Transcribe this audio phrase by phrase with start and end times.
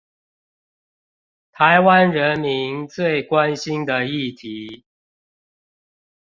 [1.53, 4.83] 臺灣人民最關心的議題